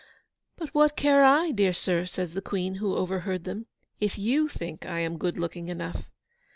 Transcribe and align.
'But 0.57 0.69
what 0.73 0.95
care 0.95 1.23
I, 1.23 1.51
dear 1.51 1.73
sir,' 1.73 2.07
says 2.07 2.33
the 2.33 2.41
Queen, 2.41 2.77
who 2.81 2.95
overheard 2.95 3.43
them, 3.43 3.67
'if 3.99 4.17
YOU 4.17 4.47
think 4.49 4.83
I 4.83 4.97
am 5.01 5.19
good 5.19 5.37
looking 5.37 5.67
enough? 5.67 6.09